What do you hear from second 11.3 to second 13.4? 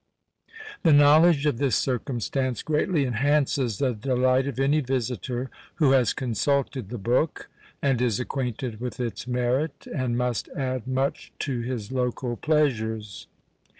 to his local pleasures."